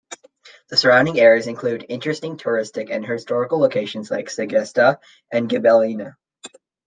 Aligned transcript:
The 0.69 0.77
surrounding 0.77 1.19
areas 1.19 1.45
include 1.45 1.85
interesting 1.87 2.35
touristic 2.35 2.89
and 2.89 3.05
historical 3.05 3.59
locations 3.59 4.09
like 4.09 4.29
Segesta 4.29 4.97
and 5.31 5.47
Gibellina. 5.47 6.15